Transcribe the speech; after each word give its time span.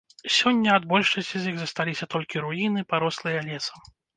Сёння 0.35 0.69
ад 0.79 0.87
большасці 0.93 1.35
з 1.43 1.53
іх 1.53 1.59
засталіся 1.61 2.09
толькі 2.17 2.43
руіны, 2.47 2.87
парослыя 2.95 3.49
лесам. 3.51 3.79